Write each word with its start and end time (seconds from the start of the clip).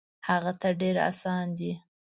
هغه 0.27 0.51
ته 0.61 0.69
ډېر 0.81 0.95
اسان 1.09 1.45
دی. 1.57 1.71